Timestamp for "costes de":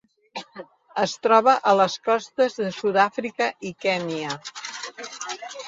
2.09-2.71